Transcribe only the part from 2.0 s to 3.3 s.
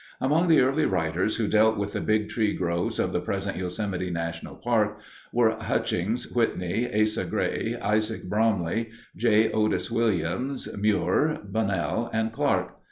Big Tree groves of the